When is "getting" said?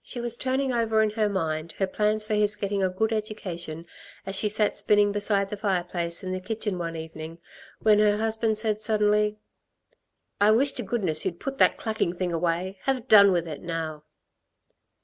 2.54-2.80